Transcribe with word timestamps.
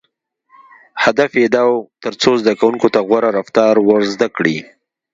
•هدف 1.03 1.31
یې 1.41 1.47
دا 1.55 1.63
و، 1.69 1.73
تر 2.03 2.13
څو 2.21 2.31
زدهکوونکو 2.41 2.87
ته 2.93 2.99
غوره 3.07 3.29
رفتار 3.39 3.75
ور 3.87 4.01
زده 4.13 4.27
کړي. 4.37 4.57